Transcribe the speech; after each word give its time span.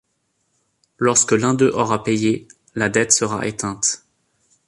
Lorsque 0.97 1.31
l'un 1.33 1.53
d'eux 1.53 1.69
aura 1.75 2.03
payé, 2.03 2.47
la 2.73 2.89
dette 2.89 3.11
sera 3.11 3.45
éteinte. 3.45 4.03